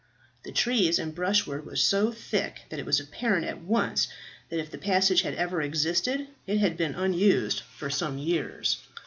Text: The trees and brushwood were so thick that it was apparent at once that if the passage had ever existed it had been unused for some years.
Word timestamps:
The 0.41 0.51
trees 0.51 0.97
and 0.97 1.13
brushwood 1.13 1.63
were 1.63 1.75
so 1.75 2.11
thick 2.11 2.61
that 2.69 2.79
it 2.79 2.87
was 2.87 2.99
apparent 2.99 3.45
at 3.45 3.61
once 3.61 4.07
that 4.49 4.57
if 4.59 4.71
the 4.71 4.79
passage 4.79 5.21
had 5.21 5.35
ever 5.35 5.61
existed 5.61 6.25
it 6.47 6.57
had 6.57 6.75
been 6.75 6.95
unused 6.95 7.59
for 7.59 7.91
some 7.91 8.17
years. 8.17 8.77